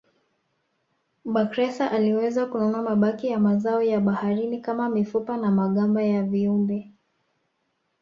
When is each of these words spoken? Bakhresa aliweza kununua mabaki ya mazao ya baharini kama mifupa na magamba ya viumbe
Bakhresa 1.25 1.91
aliweza 1.91 2.45
kununua 2.45 2.81
mabaki 2.81 3.27
ya 3.27 3.39
mazao 3.39 3.81
ya 3.83 3.99
baharini 3.99 4.61
kama 4.61 4.89
mifupa 4.89 5.37
na 5.37 5.51
magamba 5.51 6.03
ya 6.03 6.23
viumbe 6.23 6.91